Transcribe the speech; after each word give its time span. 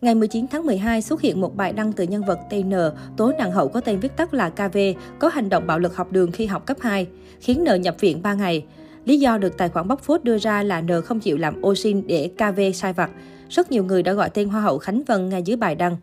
Ngày 0.00 0.14
19 0.14 0.46
tháng 0.50 0.66
12 0.66 1.02
xuất 1.02 1.20
hiện 1.20 1.40
một 1.40 1.56
bài 1.56 1.72
đăng 1.72 1.92
từ 1.92 2.04
nhân 2.04 2.22
vật 2.24 2.38
TN, 2.50 2.72
tố 3.16 3.32
nàng 3.38 3.52
hậu 3.52 3.68
có 3.68 3.80
tên 3.80 4.00
viết 4.00 4.16
tắt 4.16 4.34
là 4.34 4.50
KV, 4.50 4.78
có 5.18 5.28
hành 5.28 5.48
động 5.48 5.66
bạo 5.66 5.78
lực 5.78 5.96
học 5.96 6.12
đường 6.12 6.32
khi 6.32 6.46
học 6.46 6.66
cấp 6.66 6.76
2, 6.80 7.06
khiến 7.40 7.64
N 7.64 7.82
nhập 7.82 7.96
viện 8.00 8.22
3 8.22 8.34
ngày. 8.34 8.64
Lý 9.04 9.18
do 9.20 9.38
được 9.38 9.56
tài 9.58 9.68
khoản 9.68 9.88
bóc 9.88 10.00
phốt 10.02 10.24
đưa 10.24 10.38
ra 10.38 10.62
là 10.62 10.80
N 10.80 10.88
không 11.04 11.20
chịu 11.20 11.36
làm 11.36 11.62
ô 11.62 11.74
xin 11.74 12.06
để 12.06 12.30
KV 12.36 12.60
sai 12.74 12.92
vặt. 12.92 13.10
Rất 13.48 13.70
nhiều 13.70 13.84
người 13.84 14.02
đã 14.02 14.12
gọi 14.12 14.30
tên 14.30 14.48
Hoa 14.48 14.60
hậu 14.60 14.78
Khánh 14.78 15.02
Vân 15.06 15.28
ngay 15.28 15.42
dưới 15.42 15.56
bài 15.56 15.74
đăng. 15.74 15.96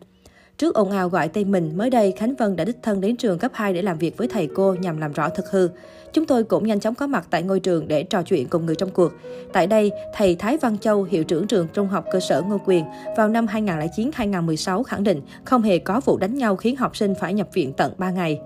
Trước 0.58 0.74
ồn 0.74 0.90
ào 0.90 1.08
gọi 1.08 1.28
tên 1.28 1.52
mình, 1.52 1.72
mới 1.76 1.90
đây 1.90 2.12
Khánh 2.16 2.34
Vân 2.34 2.56
đã 2.56 2.64
đích 2.64 2.76
thân 2.82 3.00
đến 3.00 3.16
trường 3.16 3.38
cấp 3.38 3.50
2 3.54 3.72
để 3.72 3.82
làm 3.82 3.98
việc 3.98 4.16
với 4.16 4.28
thầy 4.28 4.48
cô 4.54 4.74
nhằm 4.74 4.98
làm 4.98 5.12
rõ 5.12 5.28
thực 5.28 5.50
hư. 5.50 5.68
Chúng 6.12 6.26
tôi 6.26 6.44
cũng 6.44 6.66
nhanh 6.66 6.80
chóng 6.80 6.94
có 6.94 7.06
mặt 7.06 7.26
tại 7.30 7.42
ngôi 7.42 7.60
trường 7.60 7.88
để 7.88 8.02
trò 8.02 8.22
chuyện 8.22 8.48
cùng 8.48 8.66
người 8.66 8.74
trong 8.74 8.90
cuộc. 8.90 9.12
Tại 9.52 9.66
đây, 9.66 9.90
thầy 10.14 10.36
Thái 10.36 10.56
Văn 10.56 10.78
Châu, 10.78 11.02
hiệu 11.02 11.24
trưởng 11.24 11.46
trường 11.46 11.68
trung 11.72 11.88
học 11.88 12.04
cơ 12.12 12.20
sở 12.20 12.42
Ngô 12.42 12.58
Quyền, 12.66 12.84
vào 13.16 13.28
năm 13.28 13.46
2009-2016 13.46 14.82
khẳng 14.82 15.04
định 15.04 15.20
không 15.44 15.62
hề 15.62 15.78
có 15.78 16.00
vụ 16.04 16.16
đánh 16.16 16.34
nhau 16.34 16.56
khiến 16.56 16.76
học 16.76 16.96
sinh 16.96 17.14
phải 17.20 17.34
nhập 17.34 17.48
viện 17.52 17.72
tận 17.72 17.92
3 17.98 18.10
ngày. 18.10 18.40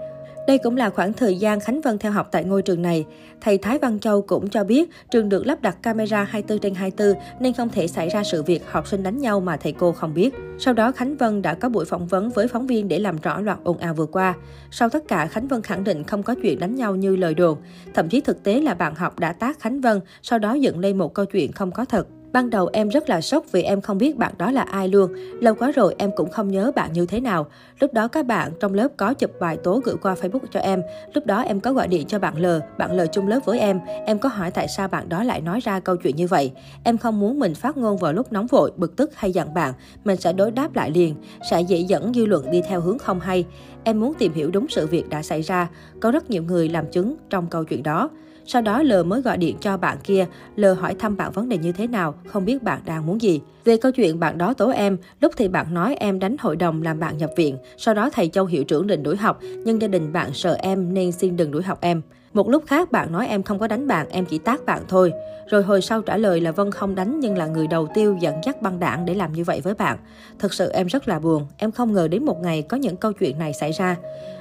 Đây 0.51 0.59
cũng 0.59 0.77
là 0.77 0.91
khoảng 0.91 1.13
thời 1.13 1.37
gian 1.37 1.61
Khánh 1.61 1.81
Vân 1.81 1.99
theo 1.99 2.13
học 2.13 2.29
tại 2.33 2.45
ngôi 2.45 2.63
trường 2.63 2.83
này. 2.83 3.07
Thầy 3.41 3.59
Thái 3.59 3.79
Văn 3.79 3.99
Châu 3.99 4.23
cũng 4.23 4.49
cho 4.49 4.65
biết 4.65 4.91
trường 5.11 5.29
được 5.29 5.47
lắp 5.47 5.63
đặt 5.63 5.83
camera 5.83 6.25
24 6.25 6.59
trên 6.59 6.75
24 6.75 7.23
nên 7.41 7.53
không 7.53 7.69
thể 7.69 7.87
xảy 7.87 8.09
ra 8.09 8.25
sự 8.25 8.43
việc 8.43 8.63
học 8.71 8.89
sinh 8.89 9.03
đánh 9.03 9.19
nhau 9.19 9.41
mà 9.41 9.57
thầy 9.57 9.73
cô 9.73 9.93
không 9.93 10.15
biết. 10.15 10.35
Sau 10.59 10.75
đó 10.75 10.93
Khánh 10.93 11.17
Vân 11.17 11.43
đã 11.43 11.55
có 11.55 11.69
buổi 11.69 11.85
phỏng 11.85 12.07
vấn 12.07 12.31
với 12.31 12.49
phóng 12.49 12.67
viên 12.67 12.89
để 12.89 12.99
làm 12.99 13.17
rõ 13.23 13.41
loạt 13.41 13.59
ồn 13.65 13.79
ào 13.79 13.95
vừa 13.95 14.07
qua. 14.07 14.35
Sau 14.71 14.89
tất 14.89 15.09
cả, 15.09 15.27
Khánh 15.27 15.49
Vân 15.49 15.63
khẳng 15.63 15.85
định 15.85 16.05
không 16.05 16.23
có 16.23 16.35
chuyện 16.43 16.59
đánh 16.59 16.75
nhau 16.75 16.97
như 16.97 17.17
lời 17.17 17.35
đồn. 17.35 17.59
Thậm 17.95 18.09
chí 18.09 18.21
thực 18.21 18.43
tế 18.43 18.61
là 18.61 18.75
bạn 18.75 18.95
học 18.95 19.19
đã 19.19 19.33
tác 19.33 19.61
Khánh 19.61 19.81
Vân, 19.81 20.01
sau 20.23 20.39
đó 20.39 20.55
dựng 20.55 20.79
lên 20.79 20.99
một 20.99 21.15
câu 21.15 21.25
chuyện 21.25 21.53
không 21.53 21.73
có 21.73 21.85
thật. 21.85 22.07
Ban 22.33 22.51
đầu 22.51 22.69
em 22.73 22.89
rất 22.89 23.09
là 23.09 23.21
sốc 23.21 23.45
vì 23.53 23.63
em 23.63 23.81
không 23.81 23.99
biết 23.99 24.17
bạn 24.17 24.35
đó 24.39 24.51
là 24.51 24.63
ai 24.63 24.89
luôn. 24.89 25.13
Lâu 25.41 25.55
quá 25.55 25.71
rồi 25.71 25.95
em 25.99 26.11
cũng 26.17 26.31
không 26.31 26.49
nhớ 26.49 26.73
bạn 26.75 26.93
như 26.93 27.07
thế 27.07 27.21
nào. 27.21 27.47
Lúc 27.81 27.93
đó 27.93 28.09
các 28.09 28.27
bạn 28.27 28.53
trong 28.61 28.75
lớp 28.75 28.89
có 28.97 29.15
chụp 29.15 29.31
bài 29.41 29.57
tố 29.57 29.81
gửi 29.85 29.95
qua 30.03 30.15
Facebook 30.15 30.47
cho 30.51 30.61
em. 30.61 30.83
Lúc 31.15 31.27
đó 31.27 31.41
em 31.43 31.61
có 31.61 31.73
gọi 31.73 31.89
điện 31.89 32.07
cho 32.07 32.19
bạn 32.19 32.39
L, 32.39 32.47
bạn 32.79 32.97
L 32.97 33.01
chung 33.13 33.29
lớp 33.29 33.41
với 33.45 33.59
em. 33.59 33.81
Em 34.07 34.19
có 34.19 34.29
hỏi 34.29 34.51
tại 34.51 34.69
sao 34.69 34.89
bạn 34.89 35.09
đó 35.09 35.23
lại 35.23 35.41
nói 35.41 35.61
ra 35.61 35.81
câu 35.81 35.97
chuyện 35.97 36.17
như 36.17 36.27
vậy. 36.27 36.53
Em 36.85 36.99
không 36.99 37.21
muốn 37.21 37.39
mình 37.39 37.55
phát 37.55 37.77
ngôn 37.77 37.97
vào 37.97 38.13
lúc 38.13 38.33
nóng 38.33 38.47
vội, 38.47 38.73
bực 38.77 38.97
tức 38.97 39.11
hay 39.15 39.33
giận 39.33 39.55
bạn. 39.55 39.73
Mình 40.05 40.17
sẽ 40.17 40.33
đối 40.33 40.51
đáp 40.51 40.77
lại 40.77 40.91
liền, 40.91 41.15
sẽ 41.51 41.61
dễ 41.61 41.79
dẫn 41.79 42.15
dư 42.15 42.27
luận 42.27 42.51
đi 42.51 42.63
theo 42.69 42.81
hướng 42.81 42.99
không 42.99 43.21
hay. 43.21 43.45
Em 43.85 44.01
muốn 44.01 44.15
tìm 44.15 44.33
hiểu 44.33 44.51
đúng 44.51 44.67
sự 44.69 44.87
việc 44.87 45.09
đã 45.09 45.23
xảy 45.23 45.43
ra. 45.43 45.69
Có 46.01 46.11
rất 46.11 46.31
nhiều 46.31 46.43
người 46.43 46.69
làm 46.69 46.91
chứng 46.91 47.17
trong 47.31 47.47
câu 47.47 47.65
chuyện 47.65 47.83
đó. 47.83 48.11
Sau 48.53 48.63
đó 48.63 48.83
L 48.83 48.93
mới 49.07 49.23
gọi 49.23 49.37
điện 49.37 49.57
cho 49.61 49.77
bạn 49.77 49.99
kia, 50.05 50.27
L 50.57 50.65
hỏi 50.81 50.95
thăm 50.95 51.17
bạn 51.17 51.33
vấn 51.33 51.49
đề 51.49 51.59
như 51.59 51.73
thế 51.73 51.87
nào, 51.87 52.15
không 52.27 52.45
biết 52.45 52.63
bạn 52.63 52.81
đang 52.85 53.07
muốn 53.07 53.23
gì. 53.23 53.41
Về 53.65 53.77
câu 53.77 53.93
chuyện 53.93 54.21
bạn 54.21 54.39
đó 54.39 54.55
tố 54.55 54.71
em, 54.71 54.97
lúc 55.21 55.33
thì 55.37 55.49
bạn 55.49 55.75
nói 55.75 55.97
em 56.01 56.19
đánh 56.19 56.37
hội 56.39 56.57
đồng 56.57 56.83
làm 56.83 57.01
bạn 57.01 57.19
nhập 57.19 57.31
viện, 57.37 57.59
sau 57.77 57.95
đó 57.95 58.11
thầy 58.13 58.29
Châu 58.29 58.45
hiệu 58.45 58.65
trưởng 58.65 58.87
định 58.87 59.03
đuổi 59.03 59.17
học, 59.17 59.41
nhưng 59.65 59.83
gia 59.83 59.89
đình 59.89 60.13
bạn 60.13 60.35
sợ 60.35 60.57
em 60.61 60.95
nên 60.95 61.13
xin 61.13 61.37
đừng 61.37 61.51
đuổi 61.51 61.63
học 61.63 61.79
em. 61.81 62.03
Một 62.33 62.49
lúc 62.49 62.65
khác 62.67 62.93
bạn 62.93 63.13
nói 63.13 63.27
em 63.27 63.43
không 63.43 63.59
có 63.59 63.67
đánh 63.67 63.87
bạn, 63.87 64.07
em 64.11 64.25
chỉ 64.25 64.39
tác 64.39 64.65
bạn 64.65 64.83
thôi. 64.89 65.13
Rồi 65.51 65.63
hồi 65.63 65.83
sau 65.83 66.03
trả 66.03 66.17
lời 66.17 66.41
là 66.41 66.53
Vân 66.53 66.71
không 66.71 66.95
đánh 66.95 67.21
nhưng 67.21 67.39
là 67.39 67.47
người 67.47 67.67
đầu 67.67 67.89
tiêu 67.95 68.17
dẫn 68.21 68.35
dắt 68.45 68.63
băng 68.63 68.81
đảng 68.81 69.07
để 69.07 69.15
làm 69.15 69.33
như 69.33 69.45
vậy 69.45 69.61
với 69.61 69.75
bạn. 69.75 69.99
Thật 70.39 70.55
sự 70.55 70.71
em 70.71 70.87
rất 70.87 71.09
là 71.09 71.19
buồn, 71.19 71.47
em 71.57 71.73
không 71.73 71.93
ngờ 71.93 72.09
đến 72.09 72.25
một 72.25 72.43
ngày 72.43 72.63
có 72.63 72.77
những 72.77 72.97
câu 72.97 73.13
chuyện 73.13 73.39
này 73.39 73.53
xảy 73.53 73.73
ra. 73.73 73.97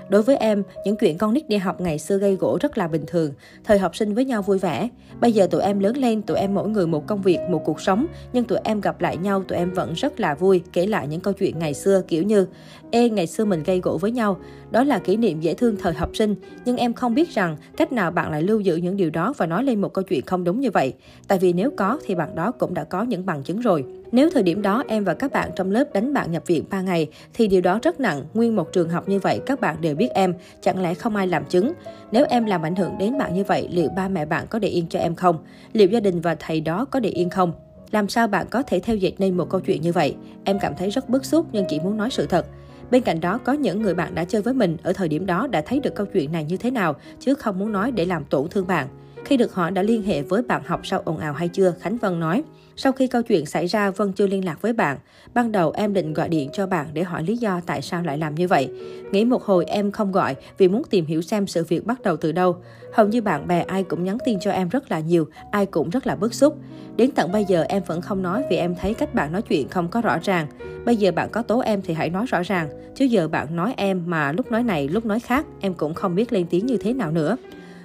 Đối 0.10 0.22
với 0.22 0.38
em, 0.38 0.64
những 0.86 0.96
chuyện 0.96 1.18
con 1.18 1.34
nít 1.34 1.50
đi 1.50 1.58
học 1.58 1.82
ngày 1.82 2.00
xưa 2.00 2.18
gây 2.18 2.36
gỗ 2.36 2.58
rất 2.62 2.78
là 2.78 2.88
bình 2.88 3.04
thường, 3.08 3.34
thời 3.64 3.80
học 3.80 3.96
sinh 3.96 4.14
với 4.14 4.26
nhau 4.26 4.42
vui 4.42 4.60
vẻ. 4.60 4.90
Bây 5.20 5.32
giờ 5.32 5.48
tụi 5.52 5.62
em 5.62 5.80
lớn 5.80 5.98
lên, 5.98 6.22
tụi 6.22 6.38
em 6.38 6.56
mỗi 6.56 6.70
người 6.70 6.88
một 6.88 7.08
công 7.08 7.22
việc, 7.22 7.40
một 7.50 7.62
cuộc 7.66 7.82
sống, 7.82 8.06
nhưng 8.34 8.44
tụi 8.44 8.60
em 8.64 8.82
gặp 8.82 9.02
lại 9.02 9.09
nhau, 9.18 9.44
tụi 9.44 9.58
em 9.58 9.72
vẫn 9.72 9.94
rất 9.94 10.20
là 10.20 10.36
vui, 10.36 10.62
kể 10.74 10.88
lại 10.88 11.08
những 11.08 11.22
câu 11.22 11.34
chuyện 11.34 11.60
ngày 11.60 11.74
xưa 11.74 12.02
kiểu 12.08 12.24
như 12.24 12.48
Ê, 12.92 13.10
ngày 13.10 13.28
xưa 13.28 13.46
mình 13.46 13.64
gây 13.64 13.80
gỗ 13.80 13.98
với 13.98 14.12
nhau, 14.12 14.38
đó 14.72 14.84
là 14.84 15.00
kỷ 15.00 15.18
niệm 15.18 15.40
dễ 15.40 15.54
thương 15.54 15.76
thời 15.78 15.94
học 15.94 16.10
sinh, 16.14 16.36
nhưng 16.66 16.78
em 16.78 16.94
không 16.94 17.16
biết 17.16 17.30
rằng 17.30 17.58
cách 17.78 17.92
nào 17.92 18.12
bạn 18.12 18.32
lại 18.32 18.42
lưu 18.42 18.60
giữ 18.60 18.76
những 18.76 18.98
điều 18.98 19.10
đó 19.10 19.34
và 19.38 19.46
nói 19.46 19.64
lên 19.64 19.82
một 19.82 19.94
câu 19.94 20.04
chuyện 20.04 20.26
không 20.26 20.44
đúng 20.44 20.60
như 20.60 20.72
vậy. 20.72 20.94
Tại 21.28 21.40
vì 21.40 21.54
nếu 21.54 21.72
có 21.78 22.00
thì 22.06 22.16
bạn 22.16 22.36
đó 22.36 22.52
cũng 22.52 22.74
đã 22.74 22.84
có 22.84 23.04
những 23.04 23.26
bằng 23.26 23.44
chứng 23.44 23.60
rồi. 23.60 23.86
Nếu 24.12 24.30
thời 24.30 24.44
điểm 24.44 24.62
đó 24.62 24.84
em 24.88 25.04
và 25.04 25.14
các 25.14 25.32
bạn 25.32 25.50
trong 25.56 25.72
lớp 25.72 25.84
đánh 25.94 26.14
bạn 26.14 26.32
nhập 26.32 26.44
viện 26.48 26.64
3 26.70 26.82
ngày 26.82 27.08
thì 27.34 27.48
điều 27.48 27.62
đó 27.62 27.80
rất 27.84 28.00
nặng, 28.00 28.24
nguyên 28.34 28.56
một 28.56 28.74
trường 28.74 28.90
học 28.90 29.10
như 29.10 29.20
vậy 29.20 29.42
các 29.46 29.62
bạn 29.62 29.76
đều 29.82 29.96
biết 29.96 30.10
em, 30.14 30.34
chẳng 30.62 30.82
lẽ 30.82 30.94
không 30.94 31.16
ai 31.16 31.28
làm 31.28 31.46
chứng? 31.46 31.74
Nếu 32.12 32.26
em 32.30 32.46
làm 32.46 32.62
ảnh 32.62 32.76
hưởng 32.76 32.98
đến 33.00 33.18
bạn 33.18 33.34
như 33.34 33.44
vậy, 33.44 33.68
liệu 33.72 33.90
ba 33.96 34.08
mẹ 34.08 34.26
bạn 34.26 34.46
có 34.50 34.60
để 34.60 34.68
yên 34.68 34.86
cho 34.90 35.00
em 35.00 35.16
không? 35.16 35.38
Liệu 35.74 35.88
gia 35.88 36.00
đình 36.00 36.22
và 36.22 36.36
thầy 36.36 36.62
đó 36.62 36.86
có 36.86 37.00
để 37.00 37.10
yên 37.10 37.30
không? 37.30 37.69
Làm 37.92 38.10
sao 38.10 38.28
bạn 38.28 38.48
có 38.50 38.64
thể 38.64 38.80
theo 38.80 38.96
dệt 38.96 39.12
nên 39.18 39.38
một 39.38 39.50
câu 39.50 39.62
chuyện 39.62 39.82
như 39.82 39.92
vậy? 39.92 40.16
Em 40.44 40.60
cảm 40.62 40.74
thấy 40.78 40.90
rất 40.90 41.10
bức 41.10 41.26
xúc 41.26 41.46
nhưng 41.52 41.66
chỉ 41.70 41.80
muốn 41.80 41.98
nói 41.98 42.10
sự 42.10 42.26
thật. 42.26 42.46
Bên 42.92 43.04
cạnh 43.04 43.20
đó, 43.20 43.38
có 43.38 43.54
những 43.54 43.82
người 43.82 43.94
bạn 43.94 44.16
đã 44.16 44.26
chơi 44.26 44.42
với 44.42 44.54
mình 44.54 44.78
ở 44.84 44.94
thời 44.94 45.08
điểm 45.08 45.26
đó 45.26 45.48
đã 45.48 45.62
thấy 45.62 45.80
được 45.80 45.96
câu 45.96 46.06
chuyện 46.06 46.32
này 46.32 46.44
như 46.44 46.58
thế 46.58 46.72
nào, 46.72 46.96
chứ 47.20 47.34
không 47.34 47.60
muốn 47.60 47.72
nói 47.72 47.92
để 47.92 48.06
làm 48.06 48.24
tổn 48.26 48.48
thương 48.48 48.68
bạn. 48.68 48.88
Khi 49.26 49.38
được 49.38 49.54
hỏi 49.54 49.72
đã 49.72 49.82
liên 49.82 50.04
hệ 50.04 50.22
với 50.22 50.42
bạn 50.42 50.62
học 50.66 50.82
sau 50.84 51.02
ồn 51.06 51.18
ào 51.18 51.34
hay 51.34 51.48
chưa, 51.48 51.74
Khánh 51.80 51.98
Vân 51.98 52.20
nói, 52.20 52.44
sau 52.76 52.92
khi 52.92 53.08
câu 53.08 53.22
chuyện 53.22 53.46
xảy 53.46 53.68
ra, 53.68 53.92
Vân 53.92 54.14
chưa 54.14 54.28
liên 54.28 54.46
lạc 54.46 54.62
với 54.62 54.74
bạn. 54.74 54.98
Ban 55.34 55.52
đầu 55.52 55.72
em 55.72 55.94
định 55.94 56.14
gọi 56.14 56.30
điện 56.30 56.50
cho 56.54 56.68
bạn 56.68 56.88
để 56.94 57.04
hỏi 57.04 57.24
lý 57.24 57.38
do 57.38 57.62
tại 57.66 57.82
sao 57.82 58.04
lại 58.04 58.18
làm 58.18 58.36
như 58.36 58.48
vậy. 58.48 58.70
Nghĩ 59.12 59.26
một 59.26 59.44
hồi 59.44 59.66
em 59.66 59.92
không 59.92 60.12
gọi 60.12 60.36
vì 60.58 60.68
muốn 60.68 60.84
tìm 60.90 61.06
hiểu 61.06 61.22
xem 61.22 61.48
sự 61.48 61.64
việc 61.64 61.86
bắt 61.86 62.02
đầu 62.02 62.18
từ 62.18 62.32
đâu. 62.32 62.56
Hầu 62.94 63.08
như 63.08 63.22
bạn 63.22 63.48
bè 63.48 63.62
ai 63.62 63.84
cũng 63.84 64.04
nhắn 64.04 64.18
tin 64.26 64.40
cho 64.40 64.52
em 64.52 64.70
rất 64.70 64.92
là 64.92 65.00
nhiều, 65.00 65.28
ai 65.52 65.66
cũng 65.66 65.90
rất 65.90 66.08
là 66.08 66.16
bức 66.16 66.34
xúc. 66.34 66.58
Đến 66.96 67.12
tận 67.12 67.32
bây 67.32 67.46
giờ 67.46 67.66
em 67.70 67.84
vẫn 67.84 68.02
không 68.02 68.22
nói 68.22 68.44
vì 68.50 68.56
em 68.56 68.76
thấy 68.76 68.94
cách 68.94 69.14
bạn 69.14 69.32
nói 69.32 69.42
chuyện 69.42 69.70
không 69.70 69.88
có 69.88 70.02
rõ 70.02 70.18
ràng. 70.24 70.48
Bây 70.86 70.96
giờ 70.96 71.12
bạn 71.12 71.30
có 71.32 71.42
tố 71.42 71.60
em 71.60 71.82
thì 71.82 71.94
hãy 71.94 72.10
nói 72.10 72.26
rõ 72.26 72.42
ràng. 72.42 72.70
Chứ 72.96 73.06
giờ 73.06 73.28
bạn 73.28 73.56
nói 73.56 73.74
em 73.78 74.04
mà 74.06 74.32
lúc 74.32 74.52
nói 74.52 74.64
này 74.64 74.88
lúc 74.88 75.06
nói 75.06 75.20
khác, 75.20 75.46
em 75.60 75.74
cũng 75.74 75.94
không 75.94 76.16
biết 76.16 76.34
lên 76.34 76.46
tiếng 76.50 76.66
như 76.66 76.78
thế 76.78 76.94
nào 76.94 77.12
nữa. 77.12 77.38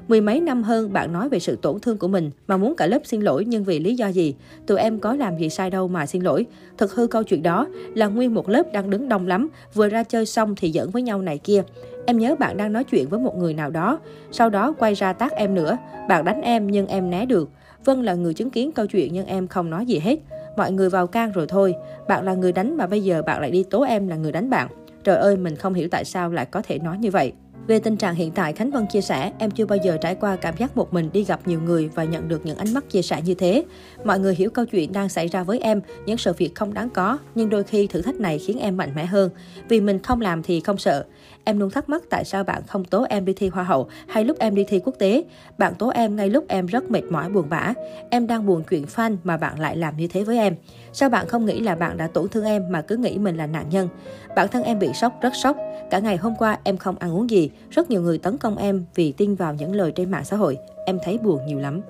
Mười 0.08 0.20
mấy 0.20 0.40
năm 0.40 0.62
hơn 0.62 0.92
bạn 0.92 1.12
nói 1.12 1.28
về 1.28 1.38
sự 1.38 1.56
tổn 1.56 1.80
thương 1.80 1.98
của 1.98 2.08
mình 2.08 2.30
mà 2.46 2.56
muốn 2.56 2.76
cả 2.76 2.86
lớp 2.86 2.98
xin 3.04 3.20
lỗi 3.20 3.44
nhưng 3.44 3.64
vì 3.64 3.78
lý 3.78 3.94
do 3.94 4.08
gì? 4.08 4.34
Tụi 4.66 4.78
em 4.78 4.98
có 4.98 5.14
làm 5.14 5.38
gì 5.38 5.50
sai 5.50 5.70
đâu 5.70 5.88
mà 5.88 6.06
xin 6.06 6.22
lỗi. 6.22 6.46
Thật 6.78 6.92
hư 6.92 7.06
câu 7.06 7.22
chuyện 7.22 7.42
đó 7.42 7.66
là 7.94 8.06
nguyên 8.06 8.34
một 8.34 8.48
lớp 8.48 8.72
đang 8.72 8.90
đứng 8.90 9.08
đông 9.08 9.26
lắm, 9.26 9.48
vừa 9.74 9.88
ra 9.88 10.04
chơi 10.04 10.26
xong 10.26 10.54
thì 10.56 10.72
giỡn 10.72 10.90
với 10.90 11.02
nhau 11.02 11.22
này 11.22 11.38
kia. 11.38 11.62
Em 12.06 12.18
nhớ 12.18 12.34
bạn 12.34 12.56
đang 12.56 12.72
nói 12.72 12.84
chuyện 12.84 13.08
với 13.08 13.20
một 13.20 13.36
người 13.36 13.54
nào 13.54 13.70
đó, 13.70 14.00
sau 14.32 14.50
đó 14.50 14.74
quay 14.78 14.94
ra 14.94 15.12
tác 15.12 15.32
em 15.32 15.54
nữa. 15.54 15.76
Bạn 16.08 16.24
đánh 16.24 16.42
em 16.42 16.66
nhưng 16.70 16.86
em 16.86 17.10
né 17.10 17.26
được. 17.26 17.50
Vân 17.84 18.02
là 18.02 18.14
người 18.14 18.34
chứng 18.34 18.50
kiến 18.50 18.72
câu 18.72 18.86
chuyện 18.86 19.12
nhưng 19.12 19.26
em 19.26 19.46
không 19.46 19.70
nói 19.70 19.86
gì 19.86 19.98
hết. 19.98 20.18
Mọi 20.56 20.72
người 20.72 20.90
vào 20.90 21.06
can 21.06 21.32
rồi 21.32 21.46
thôi. 21.48 21.74
Bạn 22.08 22.24
là 22.24 22.34
người 22.34 22.52
đánh 22.52 22.76
mà 22.76 22.86
bây 22.86 23.00
giờ 23.00 23.22
bạn 23.22 23.40
lại 23.40 23.50
đi 23.50 23.64
tố 23.70 23.82
em 23.82 24.08
là 24.08 24.16
người 24.16 24.32
đánh 24.32 24.50
bạn. 24.50 24.68
Trời 25.04 25.16
ơi, 25.16 25.36
mình 25.36 25.56
không 25.56 25.74
hiểu 25.74 25.88
tại 25.90 26.04
sao 26.04 26.30
lại 26.30 26.46
có 26.46 26.62
thể 26.62 26.78
nói 26.78 26.98
như 26.98 27.10
vậy. 27.10 27.32
Về 27.66 27.78
tình 27.78 27.96
trạng 27.96 28.14
hiện 28.14 28.30
tại, 28.30 28.52
Khánh 28.52 28.70
Vân 28.70 28.86
chia 28.86 29.00
sẻ, 29.00 29.32
em 29.38 29.50
chưa 29.50 29.66
bao 29.66 29.78
giờ 29.84 29.96
trải 30.00 30.14
qua 30.14 30.36
cảm 30.36 30.56
giác 30.56 30.76
một 30.76 30.92
mình 30.92 31.10
đi 31.12 31.24
gặp 31.24 31.40
nhiều 31.46 31.60
người 31.60 31.90
và 31.94 32.04
nhận 32.04 32.28
được 32.28 32.46
những 32.46 32.56
ánh 32.56 32.74
mắt 32.74 32.90
chia 32.90 33.02
sẻ 33.02 33.22
như 33.24 33.34
thế. 33.34 33.64
Mọi 34.04 34.18
người 34.18 34.34
hiểu 34.34 34.50
câu 34.50 34.64
chuyện 34.64 34.92
đang 34.92 35.08
xảy 35.08 35.28
ra 35.28 35.42
với 35.42 35.58
em, 35.58 35.80
những 36.06 36.18
sự 36.18 36.32
việc 36.32 36.54
không 36.54 36.74
đáng 36.74 36.90
có, 36.90 37.18
nhưng 37.34 37.48
đôi 37.48 37.64
khi 37.64 37.86
thử 37.86 38.02
thách 38.02 38.14
này 38.14 38.38
khiến 38.38 38.58
em 38.58 38.76
mạnh 38.76 38.92
mẽ 38.94 39.04
hơn. 39.04 39.30
Vì 39.68 39.80
mình 39.80 40.02
không 40.02 40.20
làm 40.20 40.42
thì 40.42 40.60
không 40.60 40.78
sợ. 40.78 41.04
Em 41.44 41.58
luôn 41.58 41.70
thắc 41.70 41.88
mắc 41.88 42.02
tại 42.10 42.24
sao 42.24 42.44
bạn 42.44 42.62
không 42.66 42.84
tố 42.84 43.06
em 43.08 43.24
đi 43.24 43.32
thi 43.32 43.48
Hoa 43.48 43.64
hậu 43.64 43.88
hay 44.08 44.24
lúc 44.24 44.38
em 44.38 44.54
đi 44.54 44.64
thi 44.68 44.80
quốc 44.84 44.94
tế. 44.98 45.24
Bạn 45.58 45.74
tố 45.74 45.88
em 45.88 46.16
ngay 46.16 46.28
lúc 46.28 46.44
em 46.48 46.66
rất 46.66 46.90
mệt 46.90 47.02
mỏi 47.10 47.30
buồn 47.30 47.48
bã. 47.48 47.72
Em 48.10 48.26
đang 48.26 48.46
buồn 48.46 48.62
chuyện 48.70 48.84
fan 48.84 49.16
mà 49.24 49.36
bạn 49.36 49.60
lại 49.60 49.76
làm 49.76 49.96
như 49.96 50.06
thế 50.06 50.24
với 50.24 50.38
em. 50.38 50.54
Sao 50.92 51.08
bạn 51.08 51.28
không 51.28 51.46
nghĩ 51.46 51.60
là 51.60 51.74
bạn 51.74 51.96
đã 51.96 52.06
tổn 52.06 52.28
thương 52.28 52.44
em 52.44 52.62
mà 52.70 52.82
cứ 52.82 52.96
nghĩ 52.96 53.18
mình 53.18 53.36
là 53.36 53.46
nạn 53.46 53.66
nhân? 53.70 53.88
Bản 54.36 54.48
thân 54.48 54.62
em 54.62 54.78
bị 54.78 54.88
sốc, 54.94 55.12
rất 55.22 55.32
sốc. 55.42 55.56
Cả 55.90 55.98
ngày 55.98 56.16
hôm 56.16 56.34
qua 56.38 56.58
em 56.64 56.76
không 56.76 56.96
ăn 56.98 57.16
uống 57.16 57.30
gì. 57.30 57.50
Rất 57.70 57.90
nhiều 57.90 58.02
người 58.02 58.18
tấn 58.18 58.38
công 58.38 58.56
em 58.56 58.84
vì 58.94 59.12
tin 59.12 59.34
vào 59.34 59.54
những 59.54 59.74
lời 59.74 59.92
trên 59.92 60.10
mạng 60.10 60.24
xã 60.24 60.36
hội. 60.36 60.58
Em 60.86 60.98
thấy 61.04 61.18
buồn 61.18 61.46
nhiều 61.46 61.58
lắm. 61.58 61.80